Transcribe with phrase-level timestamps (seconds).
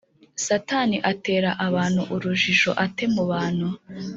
[0.45, 3.67] Satani atera abantu urujijo ate mubantu